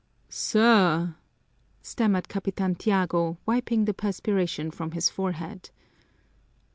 "Sir!" 0.29 1.13
stammered 1.83 2.27
Capitan 2.27 2.73
Tiago, 2.73 3.37
wiping 3.45 3.85
the 3.85 3.93
perspiration 3.93 4.71
from 4.71 4.93
his 4.93 5.11
forehead. 5.11 5.69